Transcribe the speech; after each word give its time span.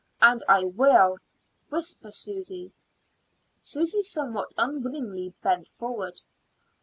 And 0.19 0.43
I 0.49 0.63
will 0.63 1.19
Whisper, 1.69 2.09
Susy!" 2.09 2.71
Susy 3.61 4.01
somewhat 4.01 4.51
unwillingly 4.57 5.35
bent 5.43 5.67
forward. 5.67 6.21